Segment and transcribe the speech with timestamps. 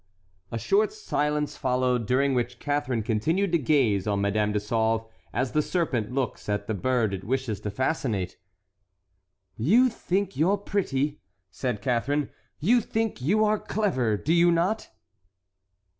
[0.51, 5.51] A short silence followed, during which Catharine continued to gaze on Madame de Sauve as
[5.51, 8.39] the serpent looks at the bird it wishes to fascinate.
[9.57, 14.89] "You think you are pretty," said Catharine, "you think you are clever, do you not?"